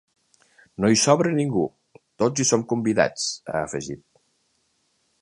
[0.85, 1.67] No hi sobra ningú,
[2.23, 4.07] tots hi som convidats, ha afegit.